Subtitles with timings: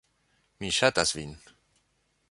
[0.63, 1.37] Mi ŝatas vin.